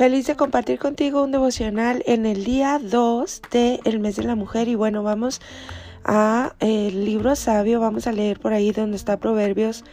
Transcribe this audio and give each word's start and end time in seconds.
Feliz 0.00 0.26
de 0.26 0.34
compartir 0.34 0.78
contigo 0.78 1.22
un 1.22 1.30
devocional 1.30 2.02
en 2.06 2.24
el 2.24 2.42
día 2.42 2.80
2 2.82 3.42
del 3.50 4.00
mes 4.00 4.16
de 4.16 4.22
la 4.22 4.34
mujer. 4.34 4.66
Y 4.66 4.74
bueno, 4.74 5.02
vamos 5.02 5.42
a 6.06 6.54
el 6.58 7.04
libro 7.04 7.36
sabio, 7.36 7.80
vamos 7.80 8.06
a 8.06 8.12
leer 8.12 8.40
por 8.40 8.54
ahí 8.54 8.72
donde 8.72 8.96
está 8.96 9.18
Proverbios 9.18 9.84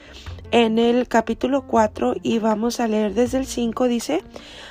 en 0.51 0.79
el 0.79 1.09
capítulo 1.09 1.67
4 1.67 2.15
y 2.23 2.39
vamos 2.39 2.79
a 2.79 2.87
leer 2.87 3.15
desde 3.15 3.39
el 3.39 3.45
5 3.45 3.89
dice, 3.89 4.23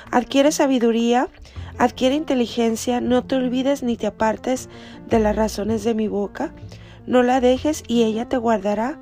adquiere 0.09 0.51
sabiduría, 0.51 1.29
adquiere 1.77 2.15
inteligencia, 2.15 2.99
no 2.99 3.23
te 3.23 3.35
olvides 3.35 3.83
ni 3.83 3.95
te 3.95 4.07
apartes 4.07 4.69
de 5.07 5.19
las 5.19 5.35
razones 5.35 5.83
de 5.83 5.93
mi 5.93 6.07
boca, 6.07 6.51
no 7.05 7.21
la 7.21 7.41
dejes 7.41 7.83
y 7.87 8.05
ella 8.05 8.27
te 8.27 8.37
guardará, 8.37 8.99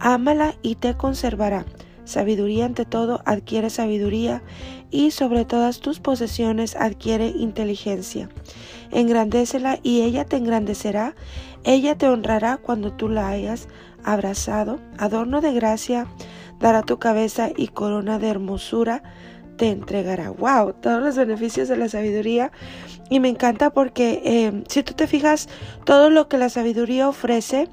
ámala 0.00 0.56
y 0.62 0.74
te 0.74 0.96
conservará 0.96 1.64
Sabiduría 2.06 2.64
ante 2.64 2.84
todo 2.84 3.20
adquiere 3.26 3.68
sabiduría 3.68 4.42
y 4.90 5.10
sobre 5.10 5.44
todas 5.44 5.80
tus 5.80 6.00
posesiones 6.00 6.76
adquiere 6.76 7.28
inteligencia. 7.28 8.30
Engrandécela 8.92 9.80
y 9.82 10.02
ella 10.02 10.24
te 10.24 10.36
engrandecerá. 10.36 11.14
Ella 11.64 11.98
te 11.98 12.08
honrará 12.08 12.56
cuando 12.56 12.92
tú 12.92 13.08
la 13.08 13.28
hayas 13.28 13.68
abrazado. 14.04 14.78
Adorno 14.98 15.40
de 15.40 15.52
gracia 15.52 16.06
dará 16.60 16.82
tu 16.82 16.98
cabeza 16.98 17.50
y 17.54 17.68
corona 17.68 18.18
de 18.18 18.28
hermosura 18.28 19.02
te 19.56 19.70
entregará. 19.70 20.30
¡Wow! 20.30 20.74
Todos 20.74 21.02
los 21.02 21.16
beneficios 21.16 21.68
de 21.68 21.76
la 21.76 21.88
sabiduría. 21.88 22.52
Y 23.10 23.20
me 23.20 23.28
encanta 23.28 23.70
porque 23.70 24.22
eh, 24.24 24.64
si 24.68 24.82
tú 24.82 24.94
te 24.94 25.06
fijas, 25.06 25.48
todo 25.84 26.10
lo 26.10 26.28
que 26.28 26.38
la 26.38 26.50
sabiduría 26.50 27.08
ofrece, 27.08 27.68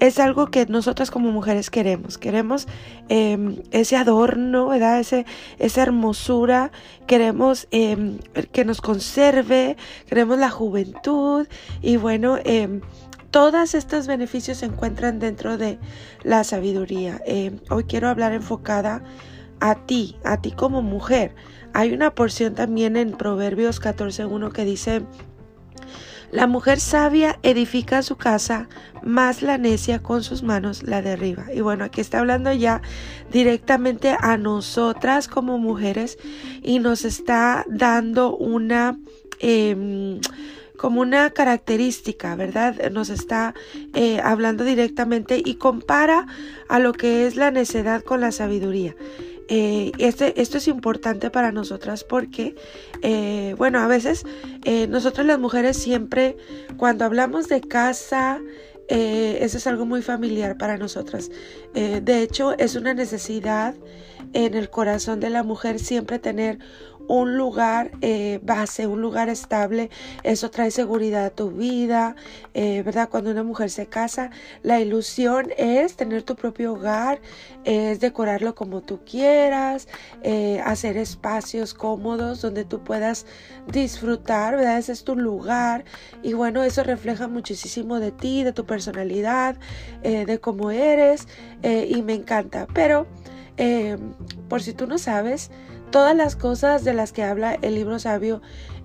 es 0.00 0.18
algo 0.18 0.46
que 0.50 0.66
nosotras 0.66 1.10
como 1.10 1.30
mujeres 1.30 1.70
queremos. 1.70 2.18
Queremos 2.18 2.66
em, 3.08 3.56
ese 3.70 3.96
adorno, 3.96 4.68
¿verdad? 4.68 5.00
Ese, 5.00 5.26
esa 5.58 5.82
hermosura. 5.82 6.72
Queremos 7.06 7.68
em, 7.70 8.18
que 8.52 8.64
nos 8.64 8.80
conserve. 8.80 9.76
Queremos 10.06 10.38
la 10.38 10.50
juventud. 10.50 11.46
Y 11.82 11.96
bueno, 11.96 12.38
eh, 12.44 12.80
todos 13.30 13.74
estos 13.74 14.06
beneficios 14.06 14.58
se 14.58 14.66
encuentran 14.66 15.18
dentro 15.18 15.58
de 15.58 15.78
la 16.22 16.44
sabiduría. 16.44 17.22
hoy 17.68 17.84
quiero 17.84 18.08
hablar 18.08 18.32
enfocada 18.32 19.02
a 19.60 19.74
ti, 19.86 20.16
a 20.24 20.40
ti 20.40 20.50
como 20.50 20.82
mujer. 20.82 21.34
Hay 21.72 21.92
una 21.92 22.14
porción 22.14 22.54
también 22.54 22.96
en 22.96 23.12
Proverbios 23.12 23.80
14.1 23.80 24.50
que 24.52 24.64
dice, 24.64 25.02
la 26.30 26.46
mujer 26.46 26.80
sabia 26.80 27.38
edifica 27.42 28.02
su 28.02 28.16
casa, 28.16 28.68
más 29.02 29.42
la 29.42 29.58
necia 29.58 30.00
con 30.00 30.22
sus 30.22 30.42
manos 30.42 30.82
la 30.82 31.02
derriba. 31.02 31.46
Y 31.52 31.60
bueno, 31.60 31.84
aquí 31.84 32.00
está 32.00 32.20
hablando 32.20 32.52
ya 32.52 32.82
directamente 33.32 34.16
a 34.18 34.36
nosotras 34.36 35.28
como 35.28 35.58
mujeres 35.58 36.18
y 36.62 36.78
nos 36.78 37.04
está 37.04 37.64
dando 37.68 38.36
una... 38.36 38.98
Em, 39.40 40.20
como 40.76 41.02
una 41.02 41.28
característica, 41.28 42.34
¿verdad? 42.36 42.90
Nos 42.90 43.10
está 43.10 43.52
eh, 43.92 44.18
hablando 44.24 44.64
directamente 44.64 45.42
y 45.44 45.56
compara 45.56 46.26
a 46.70 46.78
lo 46.78 46.94
que 46.94 47.26
es 47.26 47.36
la 47.36 47.50
necedad 47.50 48.02
con 48.02 48.22
la 48.22 48.32
sabiduría. 48.32 48.96
Eh, 49.52 49.90
este, 49.98 50.40
esto 50.40 50.58
es 50.58 50.68
importante 50.68 51.28
para 51.28 51.50
nosotras 51.50 52.04
porque, 52.04 52.54
eh, 53.02 53.56
bueno, 53.58 53.80
a 53.80 53.88
veces 53.88 54.24
eh, 54.64 54.86
nosotras 54.86 55.26
las 55.26 55.40
mujeres 55.40 55.76
siempre, 55.76 56.36
cuando 56.76 57.04
hablamos 57.04 57.48
de 57.48 57.60
casa, 57.60 58.40
eso 58.88 59.56
es 59.56 59.66
algo 59.68 59.86
muy 59.86 60.02
familiar 60.02 60.58
para 60.58 60.76
nosotras. 60.76 61.30
de 61.72 62.22
hecho, 62.22 62.58
es 62.58 62.74
una 62.74 62.92
necesidad 62.92 63.76
en 64.32 64.54
el 64.54 64.68
corazón 64.68 65.20
de 65.20 65.30
la 65.30 65.44
mujer 65.44 65.78
siempre 65.78 66.18
tener 66.18 66.58
un 67.10 67.36
lugar 67.36 67.90
eh, 68.02 68.38
base, 68.44 68.86
un 68.86 69.00
lugar 69.02 69.28
estable. 69.28 69.90
Eso 70.22 70.48
trae 70.48 70.70
seguridad 70.70 71.24
a 71.24 71.30
tu 71.30 71.50
vida, 71.50 72.14
eh, 72.54 72.82
¿verdad? 72.84 73.08
Cuando 73.08 73.32
una 73.32 73.42
mujer 73.42 73.68
se 73.68 73.86
casa, 73.86 74.30
la 74.62 74.78
ilusión 74.78 75.48
es 75.58 75.96
tener 75.96 76.22
tu 76.22 76.36
propio 76.36 76.74
hogar, 76.74 77.20
es 77.64 77.98
decorarlo 77.98 78.54
como 78.54 78.82
tú 78.82 79.00
quieras, 79.04 79.88
eh, 80.22 80.60
hacer 80.64 80.96
espacios 80.96 81.74
cómodos 81.74 82.42
donde 82.42 82.64
tú 82.64 82.84
puedas 82.84 83.26
disfrutar, 83.66 84.54
¿verdad? 84.54 84.78
Ese 84.78 84.92
es 84.92 85.02
tu 85.02 85.16
lugar 85.16 85.84
y 86.22 86.34
bueno, 86.34 86.62
eso 86.62 86.84
refleja 86.84 87.26
muchísimo 87.26 87.98
de 87.98 88.12
ti, 88.12 88.44
de 88.44 88.52
tu 88.52 88.66
personalidad, 88.66 89.56
de 90.02 90.38
cómo 90.40 90.70
eres 90.70 91.26
y 91.62 92.02
me 92.02 92.14
encanta. 92.14 92.68
Pero 92.72 93.06
por 94.48 94.62
si 94.62 94.72
tú 94.72 94.86
no 94.86 94.98
sabes, 94.98 95.50
Todas 95.90 96.16
las 96.16 96.36
cosas 96.36 96.84
de 96.84 96.94
las 96.94 97.12
que 97.12 97.24
habla 97.24 97.58
el 97.62 97.74
libro 97.74 97.98
sabio 97.98 98.40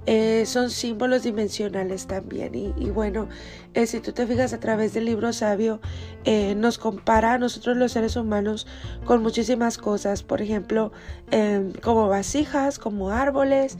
eh, 0.07 0.45
son 0.45 0.69
símbolos 0.69 1.23
dimensionales 1.23 2.05
también. 2.05 2.53
Y, 2.53 2.89
bueno, 2.91 3.27
eh, 3.73 3.87
si 3.87 3.99
tú 3.99 4.11
te 4.11 4.27
fijas 4.27 4.53
a 4.53 4.59
través 4.59 4.93
del 4.93 5.05
libro 5.05 5.33
sabio, 5.33 5.81
eh, 6.25 6.53
nos 6.55 6.77
compara 6.77 7.33
a 7.33 7.37
nosotros 7.39 7.75
los 7.75 7.93
seres 7.93 8.15
humanos 8.15 8.67
con 9.05 9.23
muchísimas 9.23 9.79
cosas. 9.79 10.21
Por 10.21 10.41
ejemplo, 10.43 10.91
em, 11.31 11.71
como 11.73 12.07
vasijas, 12.07 12.79
como 12.79 13.09
árboles. 13.09 13.77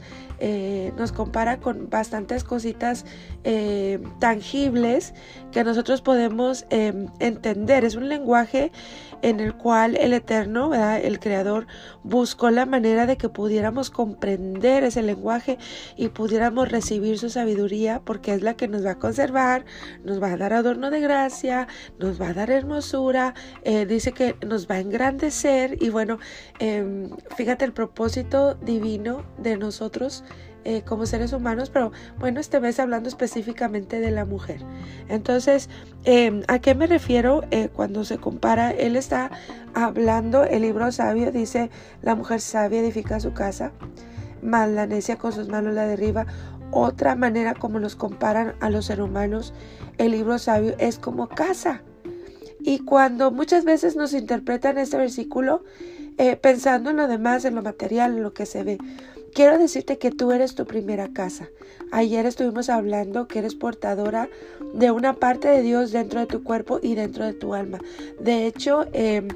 nos 0.98 1.12
compara 1.12 1.60
con 1.60 1.88
bastantes 1.88 2.44
cositas 2.44 3.06
tangibles 4.20 5.14
que 5.50 5.64
nosotros 5.64 6.02
podemos 6.02 6.66
em, 6.68 7.06
entender. 7.20 7.84
Es 7.86 7.94
un 7.94 8.10
lenguaje 8.10 8.70
en 9.22 9.40
el 9.40 9.54
cual 9.54 9.96
el 9.96 10.12
Eterno, 10.12 10.74
el 10.74 11.20
Creador, 11.20 11.66
buscó 12.02 12.50
la 12.50 12.66
manera 12.66 13.06
de 13.06 13.15
que 13.16 13.28
pudiéramos 13.28 13.90
comprender 13.90 14.84
ese 14.84 15.02
lenguaje 15.02 15.58
y 15.96 16.08
pudiéramos 16.08 16.70
recibir 16.70 17.18
su 17.18 17.30
sabiduría 17.30 18.00
porque 18.04 18.34
es 18.34 18.42
la 18.42 18.54
que 18.54 18.68
nos 18.68 18.84
va 18.84 18.92
a 18.92 18.98
conservar, 18.98 19.64
nos 20.04 20.22
va 20.22 20.32
a 20.32 20.36
dar 20.36 20.52
adorno 20.52 20.90
de 20.90 21.00
gracia, 21.00 21.68
nos 21.98 22.20
va 22.20 22.28
a 22.28 22.34
dar 22.34 22.50
hermosura, 22.50 23.34
eh, 23.62 23.86
dice 23.86 24.12
que 24.12 24.36
nos 24.46 24.68
va 24.68 24.76
a 24.76 24.80
engrandecer. 24.80 25.82
Y 25.82 25.90
bueno, 25.90 26.18
em, 26.58 27.10
fíjate 27.36 27.64
el 27.64 27.72
propósito 27.72 28.54
divino 28.54 29.24
de 29.38 29.56
nosotros 29.56 30.24
eh, 30.68 30.82
como 30.84 31.06
seres 31.06 31.32
humanos, 31.32 31.70
pero 31.70 31.92
bueno, 32.18 32.40
este 32.40 32.58
mes 32.58 32.80
hablando 32.80 33.08
específicamente 33.08 34.00
de 34.00 34.10
la 34.10 34.24
mujer. 34.24 34.58
Entonces, 35.08 35.70
em, 36.02 36.42
¿a 36.48 36.58
qué 36.58 36.74
me 36.74 36.88
refiero 36.88 37.44
eh, 37.52 37.68
cuando 37.72 38.04
se 38.04 38.18
compara? 38.18 38.72
Él 38.72 38.96
está 38.96 39.30
hablando, 39.74 40.42
el 40.42 40.62
libro 40.62 40.90
sabio 40.90 41.30
dice, 41.30 41.70
la 42.02 42.16
mujer 42.16 42.40
sabia 42.40 42.80
edifica 42.80 43.20
su 43.20 43.32
casa, 43.32 43.70
la 44.42 44.86
necia 44.88 45.14
con 45.14 45.32
sus 45.32 45.48
manos 45.48 45.72
la 45.72 45.86
derriba. 45.86 46.26
Otra 46.72 47.14
manera 47.14 47.54
como 47.54 47.78
nos 47.78 47.94
comparan 47.94 48.56
a 48.58 48.68
los 48.68 48.86
seres 48.86 49.04
humanos, 49.04 49.54
el 49.98 50.10
libro 50.10 50.36
sabio 50.40 50.74
es 50.78 50.98
como 50.98 51.28
casa. 51.28 51.82
Y 52.58 52.80
cuando 52.80 53.30
muchas 53.30 53.64
veces 53.64 53.94
nos 53.94 54.14
interpretan 54.14 54.78
este 54.78 54.96
versículo, 54.96 55.62
eh, 56.18 56.34
pensando 56.34 56.90
en 56.90 56.96
lo 56.96 57.06
demás, 57.06 57.44
en 57.44 57.54
lo 57.54 57.62
material, 57.62 58.16
en 58.16 58.24
lo 58.24 58.34
que 58.34 58.46
se 58.46 58.64
ve. 58.64 58.78
Quiero 59.36 59.58
decirte 59.58 59.98
que 59.98 60.10
tú 60.10 60.32
eres 60.32 60.54
tu 60.54 60.64
primera 60.64 61.12
casa. 61.12 61.50
Ayer 61.92 62.24
estuvimos 62.24 62.70
hablando 62.70 63.28
que 63.28 63.40
eres 63.40 63.54
portadora 63.54 64.30
de 64.72 64.90
una 64.90 65.12
parte 65.12 65.46
de 65.46 65.60
Dios 65.60 65.92
dentro 65.92 66.20
de 66.20 66.26
tu 66.26 66.42
cuerpo 66.42 66.80
y 66.82 66.94
dentro 66.94 67.22
de 67.22 67.34
tu 67.34 67.52
alma. 67.52 67.78
De 68.18 68.46
hecho, 68.46 68.86
em, 68.94 69.28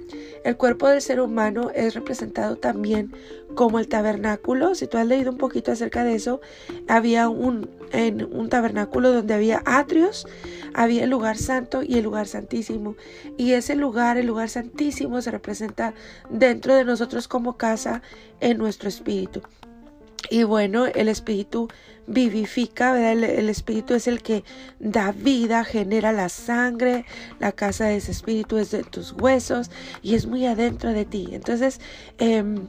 el 0.42 0.56
cuerpo 0.56 0.88
del 0.88 1.02
ser 1.02 1.20
humano 1.20 1.70
es 1.74 1.92
representado 1.92 2.56
también 2.56 3.12
como 3.54 3.78
el 3.78 3.88
tabernáculo. 3.88 4.74
Si 4.74 4.86
tú 4.86 4.96
has 4.96 5.06
leído 5.06 5.32
un 5.32 5.36
poquito 5.36 5.70
acerca 5.70 6.02
de 6.02 6.14
eso, 6.14 6.40
había 6.88 7.28
un, 7.28 7.68
en 7.92 8.24
un 8.24 8.48
tabernáculo 8.48 9.12
donde 9.12 9.34
había 9.34 9.62
atrios, 9.66 10.26
había 10.72 11.04
el 11.04 11.10
lugar 11.10 11.36
santo 11.36 11.82
y 11.82 11.98
el 11.98 12.04
lugar 12.04 12.26
santísimo. 12.26 12.96
Y 13.36 13.52
ese 13.52 13.76
lugar, 13.76 14.16
el 14.16 14.28
lugar 14.28 14.48
santísimo, 14.48 15.20
se 15.20 15.30
representa 15.30 15.92
dentro 16.30 16.74
de 16.74 16.86
nosotros 16.86 17.28
como 17.28 17.58
casa 17.58 18.00
en 18.40 18.56
nuestro 18.56 18.88
espíritu. 18.88 19.42
Y 20.30 20.44
bueno, 20.44 20.86
el 20.86 21.08
espíritu 21.08 21.68
vivifica, 22.06 23.12
El, 23.12 23.24
el, 23.24 23.48
espíritu 23.48 23.94
es 23.94 24.06
el 24.06 24.22
que 24.22 24.44
da 24.78 25.10
vida, 25.10 25.64
genera 25.64 26.12
la 26.12 26.28
sangre, 26.28 27.04
la 27.40 27.50
casa 27.50 27.86
de 27.86 27.96
ese 27.96 28.12
espíritu 28.12 28.56
es 28.56 28.70
de 28.70 28.84
tus 28.84 29.12
huesos 29.12 29.70
y 30.02 30.14
es 30.14 30.26
muy 30.26 30.46
adentro 30.46 30.92
de 30.92 31.04
ti. 31.04 31.30
Entonces, 31.32 31.80
em, 32.18 32.68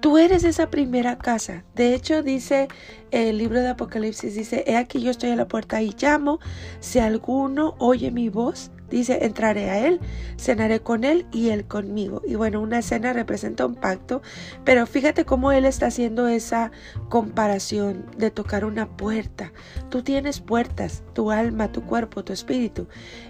tú 0.00 0.18
eres 0.18 0.42
esa 0.42 0.68
primera 0.68 1.16
casa. 1.16 1.64
De 1.76 1.94
hecho, 1.94 2.24
dice 2.24 2.66
el 3.12 3.38
libro 3.38 3.60
de 3.60 3.68
Apocalipsis, 3.68 4.34
dice, 4.34 4.64
he 4.66 4.76
aquí 4.76 5.00
yo 5.00 5.12
estoy 5.12 5.30
a 5.30 5.36
la 5.36 5.46
puerta 5.46 5.82
y 5.82 5.94
llamo, 5.96 6.40
si 6.80 6.98
alguno 6.98 7.76
oye 7.78 8.10
mi 8.10 8.28
voz 8.30 8.72
Dice, 8.90 9.24
entraré 9.24 9.70
a 9.70 9.86
él, 9.86 10.00
cenaré 10.38 10.80
con 10.80 11.04
él 11.04 11.26
y 11.32 11.50
él 11.50 11.66
conmigo. 11.66 12.22
Y 12.26 12.34
bueno, 12.36 12.60
una 12.60 12.82
cena 12.82 13.12
representa 13.12 13.66
un 13.66 13.74
pacto, 13.74 14.22
pero 14.64 14.86
fíjate 14.86 15.24
cómo 15.24 15.52
él 15.52 15.64
está 15.64 15.86
haciendo 15.86 16.28
esa 16.28 16.70
comparación 17.08 18.06
de 18.16 18.30
tocar 18.30 18.64
una 18.64 18.86
puerta. 18.96 19.52
Tú 19.88 20.02
tienes 20.02 20.40
puertas, 20.40 21.02
tu 21.14 21.30
alma, 21.30 21.72
tu 21.72 21.82
cuerpo, 21.82 22.24
tu 22.24 22.32
espíritu. 22.32 22.86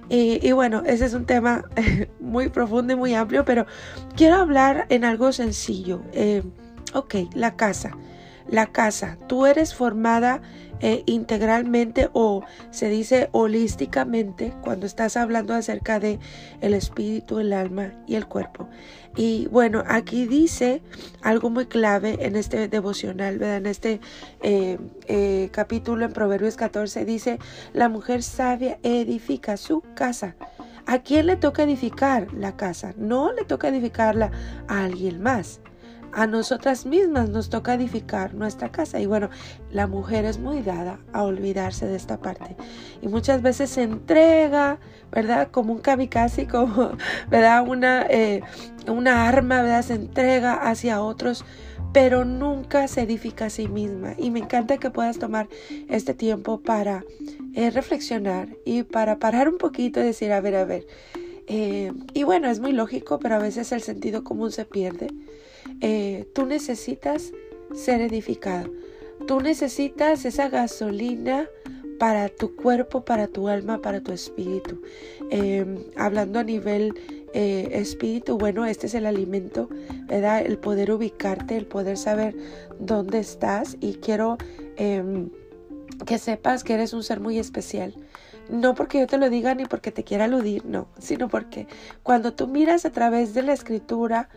Y, 0.09 0.53
bueno, 0.53 0.83
ese 0.87 1.07
es 1.07 1.15
un 1.15 1.27
tema 1.27 1.65
muy 2.21 2.49
profundo 2.49 2.93
y 2.93 2.97
muy 2.97 3.15
amplio, 3.15 3.45
pero 3.45 3.67
quiero 4.15 4.37
hablar 4.37 4.87
en 4.89 5.05
algo 5.05 5.33
sencillo. 5.33 6.03
Eh, 6.13 6.43
ok, 6.93 7.15
la 7.35 7.57
casa. 7.57 7.97
La 8.49 8.67
casa. 8.67 9.19
Tú 9.27 9.47
eres 9.47 9.75
formada 9.75 10.41
eh, 10.81 11.05
integralmente 11.07 12.11
o 12.13 12.45
se 12.71 12.91
dice 12.91 13.31
holísticamente 13.33 14.53
cuando 14.63 14.85
estás 14.85 15.17
hablando 15.17 15.55
acerca 15.55 15.99
de 15.99 16.19
el 16.61 16.75
espíritu, 16.75 17.39
el 17.39 17.55
alma 17.55 17.93
y 18.07 18.17
el 18.17 18.27
cuerpo. 18.27 18.69
Y 19.17 19.47
bueno, 19.47 19.83
aquí 19.87 20.27
dice 20.27 20.83
algo 21.23 21.49
muy 21.49 21.65
clave 21.65 22.19
en 22.21 22.37
este 22.37 22.69
devocional, 22.69 23.39
¿verdad? 23.39 23.57
En 23.57 23.67
este 23.67 24.01
eh, 24.43 24.77
eh, 25.07 25.49
capítulo 25.51 26.05
en 26.05 26.13
Proverbios 26.13 26.57
14 26.57 27.07
dice, 27.07 27.39
la 27.73 27.89
mujer 27.89 28.23
sabia 28.23 28.79
edifica 28.83 29.57
su 29.57 29.83
casa. 29.95 30.37
¿A 30.85 30.99
quién 30.99 31.27
le 31.27 31.37
toca 31.37 31.63
edificar 31.63 32.33
la 32.35 32.57
casa? 32.57 32.93
No 32.99 33.33
le 33.33 33.45
toca 33.45 33.69
edificarla 33.69 34.31
a 34.69 34.85
alguien 34.85 35.23
más 35.23 35.61
a 36.13 36.27
nosotras 36.27 36.87
mismas 36.87 37.29
nos 37.29 37.51
toca 37.51 37.75
edificar 37.75 38.35
nuestra 38.35 38.71
casa. 38.71 39.01
Y 39.01 39.07
bueno, 39.07 39.31
la 39.71 39.87
mujer 39.87 40.25
es 40.25 40.39
muy 40.39 40.63
dada 40.63 40.99
a 41.13 41.23
olvidarse 41.23 41.87
de 41.87 41.97
esta 41.97 42.19
parte. 42.19 42.57
Y 43.03 43.09
muchas 43.09 43.43
veces 43.43 43.71
se 43.71 43.83
entrega, 43.83 44.79
¿verdad? 45.13 45.49
Como 45.51 45.73
un 45.73 45.81
kamikaze, 45.81 46.47
como, 46.49 46.93
¿verdad? 47.29 47.67
Una, 47.67 48.07
eh, 48.09 48.43
una 48.89 49.29
arma, 49.29 49.63
¿verdad? 49.63 49.83
Se 49.83 49.95
entrega 49.95 50.55
hacia 50.55 51.03
otros 51.03 51.45
pero 51.93 52.27
nunca 52.27 52.89
se 52.89 53.01
edifica 53.01 53.47
a 53.47 53.51
sí 53.51 53.69
misma. 53.69 54.15
Y 54.19 54.31
me 54.31 54.41
encanta 54.41 54.77
que 54.77 54.91
puedas 54.91 55.19
tomar 55.19 55.49
este 55.89 56.13
tiempo 56.13 56.61
para 56.61 57.05
eh, 57.55 57.71
reflexionar 57.71 58.51
y 58.67 58.83
para 58.83 59.19
parar 59.19 59.49
un 59.49 59.57
poquito 59.57 60.01
y 60.01 60.03
decir, 60.03 60.31
a 60.31 60.43
ver, 60.43 60.57
a 60.57 60.67
ver. 60.67 60.87
Eh, 61.47 61.93
y 62.13 62.25
bueno, 62.25 62.51
es 62.51 62.61
muy 62.61 62.73
lógico, 62.73 63.19
pero 63.19 63.37
a 63.37 63.39
veces 63.39 63.73
el 63.73 63.81
sentido 63.81 64.25
común 64.25 64.53
se 64.53 64.67
pierde. 64.67 65.09
Eh, 65.81 66.27
tú 66.35 66.47
necesitas 66.47 67.33
ser 67.75 68.01
edificado. 68.01 68.71
Tú 69.27 69.41
necesitas 69.41 70.25
esa 70.25 70.49
gasolina 70.49 71.49
para 71.99 72.29
tu 72.29 72.55
cuerpo, 72.55 73.05
para 73.05 73.27
tu 73.27 73.49
alma, 73.49 73.81
para 73.81 74.01
tu 74.01 74.13
espíritu. 74.13 74.83
Em, 75.31 75.79
hablando 75.97 76.39
a 76.39 76.45
nivel 76.45 76.95
eh, 77.33 77.69
espíritu, 77.73 78.39
bueno, 78.39 78.67
este 78.67 78.87
es 78.87 78.95
el 78.95 79.07
alimento, 79.07 79.69
¿verdad? 80.07 80.45
El 80.45 80.59
poder 80.59 80.91
ubicarte, 80.93 81.57
el 81.57 81.67
poder 81.67 81.97
saber 81.97 82.37
dónde 82.79 83.19
estás 83.19 83.77
y 83.81 83.95
quiero 83.95 84.39
em, 84.77 85.31
que 86.05 86.19
sepas 86.19 86.65
que 86.65 86.75
eres 86.75 86.93
un 86.93 87.03
ser 87.03 87.21
muy 87.21 87.39
especial. 87.39 87.95
No 88.49 88.75
porque 88.75 89.01
yo 89.01 89.07
te 89.07 89.19
lo 89.19 89.29
diga 89.29 89.55
ni 89.55 89.65
porque 89.65 89.91
te 89.91 90.05
quiera 90.05 90.25
aludir, 90.25 90.65
no, 90.65 90.89
sino 90.99 91.29
porque 91.29 91.67
cuando 92.03 92.33
tú 92.33 92.47
miras 92.47 92.85
a 92.85 92.93
través 92.93 93.35
de 93.35 93.43
la 93.43 93.53
escritura, 93.53 94.29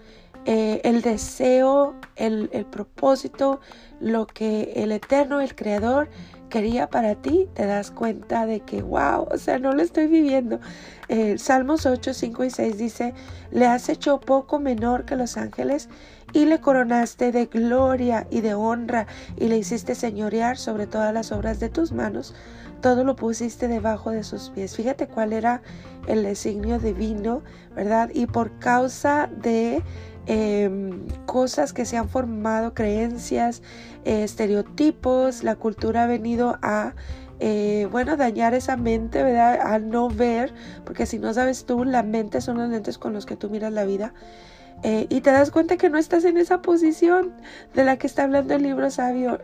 eh, 0.45 0.81
el 0.83 1.01
deseo, 1.01 1.95
el, 2.15 2.49
propósito, 2.71 3.59
lo 3.99 4.25
que 4.25 4.73
el 4.75 4.91
Eterno, 4.91 5.41
el 5.41 5.55
Creador, 5.55 6.09
quería 6.49 6.89
para 6.89 7.15
ti, 7.15 7.47
te 7.53 7.65
das 7.65 7.91
cuenta 7.91 8.45
de 8.45 8.61
que, 8.61 8.81
wow, 8.81 9.27
o 9.31 9.37
sea, 9.37 9.59
no 9.59 9.73
lo 9.73 9.81
estoy 9.81 10.07
viviendo. 10.07 10.59
Eh, 11.07 11.37
Salmos 11.37 11.85
8, 11.85 12.13
5 12.13 12.43
y 12.43 12.49
6 12.49 12.77
dice, 12.77 13.13
le 13.51 13.67
has 13.67 13.89
hecho 13.89 14.19
poco 14.19 14.59
menor 14.59 15.05
que 15.05 15.15
los 15.15 15.37
ángeles 15.37 15.89
y 16.33 16.45
le 16.45 16.59
coronaste 16.59 17.31
de 17.31 17.45
gloria 17.45 18.27
y 18.29 18.41
de 18.41 18.53
honra 18.53 19.07
y 19.37 19.47
le 19.47 19.57
hiciste 19.57 19.95
señorear 19.95 20.57
sobre 20.57 20.87
todas 20.87 21.13
las 21.13 21.31
obras 21.31 21.59
de 21.59 21.69
tus 21.69 21.91
manos. 21.91 22.33
Todo 22.81 23.03
lo 23.03 23.15
pusiste 23.15 23.67
debajo 23.67 24.11
de 24.11 24.23
sus 24.23 24.49
pies. 24.51 24.75
Fíjate 24.75 25.07
cuál 25.07 25.33
era 25.33 25.61
el 26.07 26.23
designio 26.23 26.79
divino, 26.79 27.43
¿verdad? 27.75 28.09
Y 28.13 28.25
por 28.25 28.57
causa 28.59 29.29
de 29.41 29.83
Em, 30.31 31.07
cosas 31.25 31.73
que 31.73 31.85
se 31.85 31.97
han 31.97 32.07
formado, 32.07 32.75
creencias, 32.75 33.63
eh, 34.05 34.21
estereotipos, 34.23 35.43
la 35.43 35.55
cultura 35.55 36.03
ha 36.03 36.05
venido 36.05 36.59
a, 36.61 36.93
eh, 37.39 37.87
bueno, 37.91 38.15
dañar 38.15 38.53
esa 38.53 38.77
mente, 38.77 39.23
¿verdad? 39.23 39.59
A 39.59 39.79
no 39.79 40.07
ver, 40.07 40.53
porque 40.85 41.07
si 41.07 41.17
no 41.17 41.33
sabes 41.33 41.65
tú, 41.65 41.83
la 41.83 42.03
mente 42.03 42.41
son 42.41 42.59
los 42.59 42.69
lentes 42.69 42.99
con 42.99 43.11
los 43.11 43.25
que 43.25 43.37
tú 43.37 43.49
miras 43.49 43.73
la 43.73 43.85
vida. 43.85 44.13
Eh, 44.83 45.07
y 45.09 45.21
te 45.21 45.31
das 45.31 45.49
cuenta 45.49 45.77
que 45.77 45.89
no 45.89 45.97
estás 45.97 46.23
en 46.25 46.37
esa 46.37 46.61
posición 46.61 47.33
de 47.73 47.83
la 47.83 47.97
que 47.97 48.05
está 48.05 48.21
hablando 48.23 48.53
el 48.53 48.61
libro 48.61 48.91
sabio. 48.91 49.39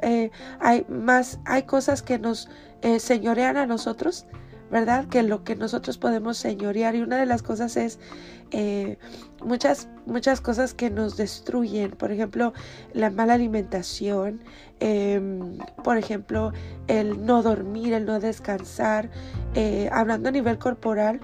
hay 0.60 0.86
más, 0.88 1.40
hay 1.46 1.64
cosas 1.64 2.04
que 2.04 2.20
nos 2.20 2.48
señorean 3.00 3.58
a 3.58 3.66
nosotros, 3.66 4.28
¿verdad? 4.72 5.06
Que 5.08 5.24
lo 5.24 5.44
que 5.44 5.56
nosotros 5.56 5.98
podemos 5.98 6.38
señorear. 6.38 6.96
Y 6.96 7.02
una 7.02 7.18
de 7.18 7.26
las 7.26 7.44
cosas 7.44 7.78
es 7.78 8.00
eh, 8.52 8.98
muchas, 9.44 9.88
muchas 10.06 10.42
cosas 10.42 10.74
que 10.74 10.90
nos 10.90 11.18
destruyen. 11.18 11.92
Por 11.92 12.12
ejemplo, 12.12 12.54
la 12.94 13.10
mala 13.10 13.34
alimentación. 13.34 14.42
Em, 14.80 15.58
por 15.84 15.98
ejemplo, 15.98 16.52
el 16.88 17.26
no 17.26 17.42
dormir, 17.42 17.94
el 17.94 18.06
no 18.06 18.20
descansar. 18.20 19.10
Eh, 19.54 19.90
hablando 19.92 20.30
a 20.30 20.32
nivel 20.32 20.58
corporal, 20.58 21.20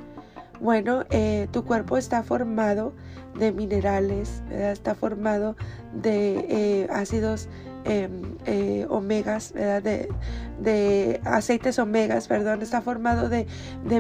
bueno, 0.60 1.06
eh, 1.10 1.48
tu 1.52 1.66
cuerpo 1.66 1.98
está 1.98 2.24
formado 2.24 2.94
de 3.38 3.52
minerales, 3.52 4.44
está 4.52 4.94
formado 4.94 5.56
de 5.94 6.88
ácidos 6.92 7.48
Em, 7.84 8.38
eh, 8.46 8.86
omegas, 8.90 9.54
De, 9.54 11.20
aceites 11.26 11.80
omegas, 11.80 12.28
perdón, 12.28 12.62
está 12.62 12.82
formado 12.82 13.30
de, 13.30 13.48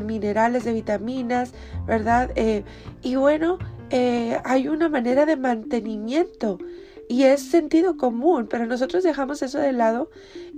minerales, 0.01 0.63
de 0.63 0.73
vitaminas, 0.73 1.53
¿verdad? 1.87 2.29
Eh, 2.35 2.63
y 3.01 3.15
bueno, 3.15 3.57
eh, 3.89 4.39
hay 4.43 4.67
una 4.67 4.87
manera 4.87 5.25
de 5.25 5.35
mantenimiento 5.35 6.59
y 7.11 7.25
es 7.25 7.41
sentido 7.41 7.97
común, 7.97 8.47
pero 8.49 8.65
nosotros 8.65 9.03
dejamos 9.03 9.41
eso 9.41 9.59
de 9.59 9.73
lado 9.73 10.09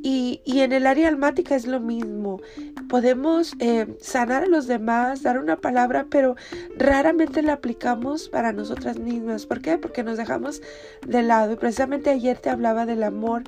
y, 0.04 0.40
en 0.46 0.72
el 0.72 0.86
área 0.86 1.08
almática 1.08 1.56
es 1.56 1.66
lo 1.66 1.80
mismo. 1.80 2.42
Podemos 2.90 3.56
eh, 3.58 3.98
sanar 4.00 4.44
a 4.44 4.46
los 4.46 4.68
demás, 4.68 5.24
dar 5.24 5.40
una 5.40 5.58
palabra, 5.58 6.06
pero 6.12 6.36
raramente 6.78 7.42
la 7.42 7.54
aplicamos 7.54 8.30
para 8.30 8.54
nosotras 8.54 9.00
mismas. 9.00 9.48
¿Por 9.48 9.62
qué? 9.62 9.80
Porque 9.80 10.04
nos 10.04 10.18
dejamos 10.18 10.62
de 11.08 11.24
lado. 11.24 11.54
Y 11.54 11.56
precisamente 11.56 12.12
ayer 12.12 12.38
te 12.38 12.52
hablaba 12.52 12.86
del 12.86 13.02
amor. 13.02 13.46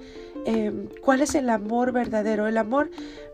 Em, 0.47 0.87
¿Cuál 1.03 1.21
es 1.21 1.35
el 1.35 1.51
amor 1.51 1.91
verdadero? 1.91 2.47
El 2.47 2.57
amor 2.57 2.89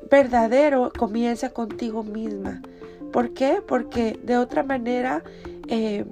verdadero 0.09 0.91
comienza 0.99 1.51
contigo 1.51 2.03
misma. 2.03 2.61
¿Por 3.13 3.33
qué? 3.33 3.63
Porque 3.65 4.19
de 4.21 4.37
otra 4.37 4.63
manera 4.63 5.23
eh, 5.69 6.03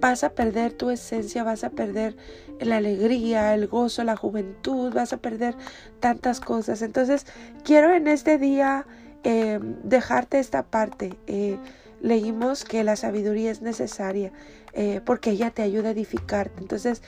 vas 0.00 0.22
a 0.22 0.30
perder 0.30 0.72
tu 0.72 0.90
esencia, 0.90 1.42
vas 1.42 1.64
a 1.64 1.70
perder 1.70 2.16
la 2.60 2.78
alegría, 2.78 3.54
el 3.54 3.66
gozo, 3.66 4.04
la 4.04 4.16
juventud, 4.16 4.92
vas 4.92 5.12
a 5.12 5.18
perder 5.18 5.54
tantas 6.00 6.40
cosas. 6.40 6.82
Entonces, 6.82 7.26
quiero 7.64 7.92
en 7.94 8.08
este 8.08 8.38
día 8.38 8.86
eh, 9.24 9.58
dejarte 9.82 10.38
esta 10.38 10.62
parte. 10.62 11.16
Eh, 11.26 11.58
leímos 12.00 12.64
que 12.64 12.84
la 12.84 12.94
sabiduría 12.94 13.50
es 13.50 13.60
necesaria 13.60 14.32
eh, 14.72 15.00
porque 15.04 15.30
ella 15.30 15.50
te 15.50 15.62
ayuda 15.62 15.88
a 15.88 15.92
edificarte. 15.92 16.60
Entonces, 16.60 17.02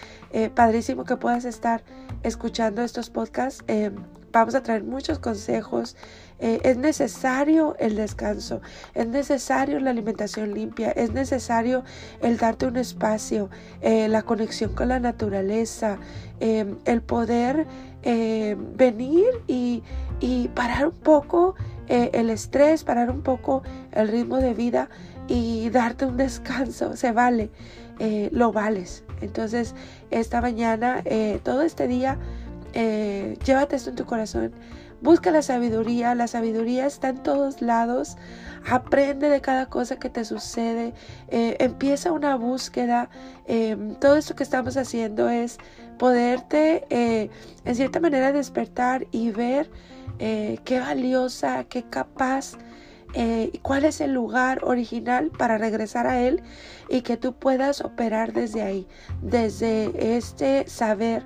padrísimo 0.55 1.05
que 1.05 1.17
puedas 1.17 1.45
estar 1.45 1.83
escuchando 2.23 2.83
estos 2.83 3.11
podcasts. 3.11 3.65
Vamos 4.33 4.55
a 4.55 4.63
traer 4.63 4.85
muchos 4.85 5.19
consejos. 5.19 5.97
es 6.39 6.79
necesario 6.79 7.77
el 7.79 7.97
descanso, 7.97 8.63
es 8.95 9.07
necesario 9.07 9.79
la 9.79 9.91
alimentación 9.91 10.55
limpia, 10.55 10.91
es 10.91 11.13
necesario 11.13 11.85
el 12.23 12.39
darte 12.39 12.67
un 12.67 12.79
espacio, 12.79 13.51
la 13.83 14.23
conexión 14.23 14.75
con 14.75 14.89
la 14.89 15.01
naturaleza, 15.01 15.99
el 16.41 17.03
poder 17.03 17.67
venir 18.03 19.29
y, 19.47 19.83
y 20.21 20.49
parar 20.49 20.87
un 20.87 20.95
poco 20.95 21.57
eh, 21.91 22.11
el 22.15 22.31
estrés, 22.31 22.85
parar 22.85 23.11
un 23.11 23.23
poco 23.23 23.65
el 23.91 24.07
ritmo 24.07 24.37
de 24.37 24.55
vida 24.55 24.89
y 25.27 25.71
darte 25.71 26.07
un 26.07 26.17
descanso. 26.17 26.97
Se 26.97 27.11
vale, 27.11 27.51
eh, 27.99 28.29
lo 28.33 28.53
vales. 28.53 29.03
Entonces, 29.21 29.75
esta 30.13 30.41
mañana, 30.41 31.03
eh, 31.05 31.41
todo 31.43 31.63
este 31.63 31.89
día, 31.89 32.17
llévate 32.73 33.77
esto 33.77 33.91
en 33.91 33.97
tu 33.97 34.07
corazón. 34.07 34.53
Busca 35.03 35.31
la 35.31 35.41
sabiduría, 35.41 36.15
la 36.15 36.27
sabiduría 36.27 36.87
está 36.87 37.09
en 37.09 37.23
todos 37.23 37.63
lados. 37.63 38.17
Aprende 38.71 39.31
de 39.31 39.41
cada 39.41 39.67
cosa 39.67 39.97
que 39.97 40.11
te 40.11 40.25
sucede. 40.25 40.93
empieza 41.29 42.13
una 42.13 42.37
búsqueda. 42.37 43.09
todo 44.01 44.17
esto 44.17 44.35
que 44.35 44.43
estamos 44.43 44.77
haciendo 44.77 45.29
es 45.31 45.59
poderte, 45.99 46.87
en 46.91 47.75
cierta 47.75 48.01
manera, 48.01 48.33
despertar 48.33 49.07
y 49.11 49.31
ver 49.31 49.71
eh, 50.23 50.59
qué 50.65 50.81
valiosa, 50.81 51.65
qué 51.65 51.83
capaz, 51.83 52.59
eh, 53.15 53.59
cuál 53.63 53.87
es 53.87 54.03
el 54.03 54.13
lugar 54.13 54.63
original 54.65 55.31
para 55.31 55.57
regresar 55.57 56.07
a 56.07 56.21
Él 56.21 56.43
y 56.91 57.01
que 57.01 57.17
tú 57.17 57.33
puedas 57.33 57.81
operar 57.81 58.35
desde 58.35 58.61
ahí, 58.63 58.87
desde 59.23 60.17
este 60.17 60.69
saber 60.69 61.25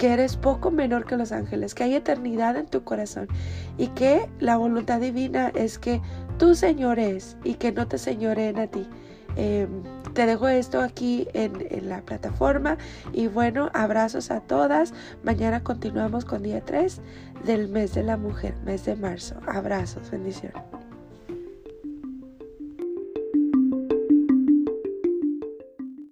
que 0.00 0.14
eres 0.14 0.38
poco 0.38 0.70
menor 0.70 1.04
que 1.04 1.18
los 1.18 1.30
ángeles, 1.30 1.74
que 1.74 1.84
hay 1.84 1.94
eternidad 1.94 2.56
en 2.56 2.66
tu 2.66 2.84
corazón 2.84 3.28
y 3.76 3.88
que 3.88 4.30
la 4.38 4.56
voluntad 4.56 4.98
divina 4.98 5.52
es 5.54 5.78
que 5.78 6.00
tú 6.38 6.54
señores 6.54 7.36
y 7.44 7.54
que 7.54 7.70
no 7.70 7.86
te 7.86 7.98
señoreen 7.98 8.58
a 8.58 8.66
ti. 8.66 8.88
Em, 9.36 9.68
te 10.14 10.24
dejo 10.24 10.48
esto 10.48 10.80
aquí 10.80 11.28
en, 11.34 11.52
en, 11.68 11.90
la 11.90 12.00
plataforma 12.00 12.78
y 13.12 13.26
bueno, 13.26 13.68
abrazos 13.74 14.30
a 14.30 14.40
todas. 14.40 14.94
Mañana 15.22 15.62
continuamos 15.62 16.24
con 16.24 16.42
día 16.42 16.64
3 16.64 16.98
del 17.44 17.68
mes 17.68 17.92
de 17.92 18.02
la 18.02 18.16
mujer, 18.16 18.54
mes 18.64 18.86
de 18.86 18.96
marzo. 18.96 19.34
Abrazos, 19.46 20.10
bendiciones. 20.10 20.62